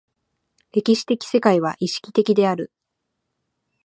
[0.71, 2.71] 歴史的世界は意識的である。